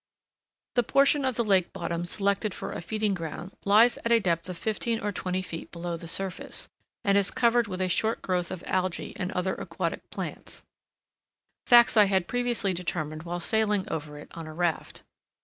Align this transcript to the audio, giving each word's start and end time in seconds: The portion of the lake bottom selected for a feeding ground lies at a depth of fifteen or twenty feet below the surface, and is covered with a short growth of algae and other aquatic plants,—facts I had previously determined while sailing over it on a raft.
The 0.73 0.81
portion 0.81 1.23
of 1.23 1.35
the 1.35 1.43
lake 1.43 1.71
bottom 1.73 2.05
selected 2.05 2.55
for 2.55 2.73
a 2.73 2.81
feeding 2.81 3.13
ground 3.13 3.51
lies 3.65 3.99
at 3.99 4.11
a 4.11 4.19
depth 4.19 4.49
of 4.49 4.57
fifteen 4.57 4.99
or 4.99 5.11
twenty 5.11 5.43
feet 5.43 5.69
below 5.71 5.95
the 5.95 6.07
surface, 6.07 6.67
and 7.03 7.19
is 7.19 7.29
covered 7.29 7.67
with 7.67 7.81
a 7.81 7.87
short 7.87 8.23
growth 8.23 8.49
of 8.49 8.63
algae 8.65 9.13
and 9.15 9.31
other 9.33 9.53
aquatic 9.53 10.09
plants,—facts 10.09 11.97
I 11.97 12.05
had 12.05 12.27
previously 12.27 12.73
determined 12.73 13.21
while 13.21 13.39
sailing 13.39 13.87
over 13.89 14.17
it 14.17 14.31
on 14.33 14.47
a 14.47 14.55
raft. 14.55 15.03